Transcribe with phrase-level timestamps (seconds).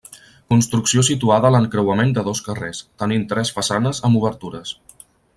[0.51, 4.73] Construcció situada a l'encreuament de dos carrers, tenint tres façanes amb obertures.